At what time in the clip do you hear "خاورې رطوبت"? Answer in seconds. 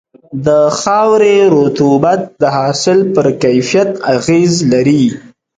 0.79-2.21